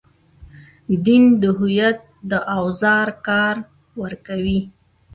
[1.05, 1.99] دین د هویت
[2.29, 3.55] د اوزار کار
[4.01, 4.61] ورکوي.